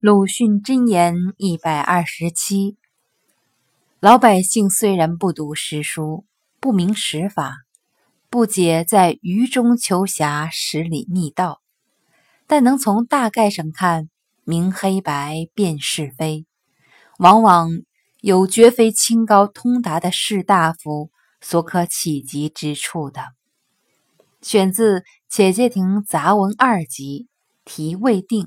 [0.00, 2.76] 鲁迅箴言一百二十七：
[3.98, 6.24] 老百姓虽然不读诗书，
[6.60, 7.56] 不明史法，
[8.30, 11.62] 不解在愚中求侠，十里觅道，
[12.46, 14.08] 但能从大概上看
[14.44, 16.46] 明黑白，辨是非，
[17.18, 17.68] 往往
[18.20, 21.10] 有绝非清高通达的士大夫
[21.40, 23.22] 所可企及之处的。
[24.42, 27.26] 选自《且介亭杂文二集》，
[27.68, 28.46] 题未定。